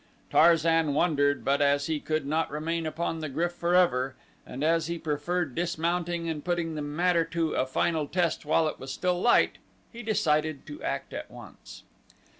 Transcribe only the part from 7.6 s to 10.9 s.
final test while it was still light, he decided to